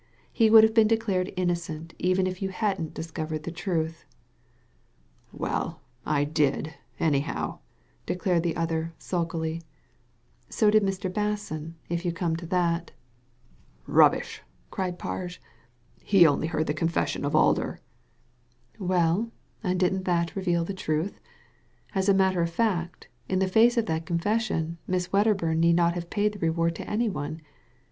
He 0.33 0.49
would 0.49 0.63
have 0.63 0.73
been 0.73 0.87
declared 0.87 1.31
innocent 1.37 1.93
even 1.99 2.25
if 2.25 2.41
you 2.41 2.49
hadn't 2.49 2.95
discovered 2.95 3.43
the 3.43 3.51
truth." 3.51 4.03
*• 5.35 5.39
Well, 5.39 5.81
I 6.07 6.23
did, 6.23 6.73
anyhow,*' 6.99 7.59
declared 8.07 8.41
the 8.41 8.55
other, 8.55 8.95
sulkily." 8.97 9.61
So 10.59 10.71
did 10.71 10.81
Mr. 10.81 11.07
Basson, 11.07 11.73
if 11.87 12.03
you 12.03 12.11
come 12.11 12.35
to 12.37 12.47
that" 12.47 12.87
Digitized 12.87 13.77
by 13.85 13.85
Google 13.85 13.93
270 13.93 13.93
THE 13.93 13.93
LADY 13.93 13.93
FROM 13.93 13.93
NOWHERE 13.93 13.97
"Rubbish!" 14.07 14.41
cried 14.71 14.97
Parge. 14.99 15.39
"He 16.01 16.25
only 16.25 16.47
heard 16.47 16.65
the 16.65 16.73
confession 16.73 17.23
of 17.23 17.35
Alder. 17.35 17.79
''Well, 18.79 19.29
and 19.63 19.79
didn't 19.79 20.05
that 20.05 20.35
reveal 20.35 20.65
the 20.65 20.73
truth? 20.73 21.19
As 21.93 22.09
a 22.09 22.15
matter 22.15 22.41
of 22.41 22.49
fact, 22.49 23.07
in 23.29 23.37
the 23.37 23.47
face 23.47 23.77
of 23.77 23.85
that 23.85 24.07
confession, 24.07 24.79
Miss 24.87 25.09
Wedderbum 25.11 25.59
need 25.59 25.75
not 25.75 25.93
have 25.93 26.09
paid 26.09 26.33
the 26.33 26.39
reward 26.39 26.73
to 26.77 26.89
any 26.89 27.07
one. 27.07 27.43